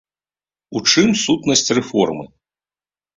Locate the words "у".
0.79-0.79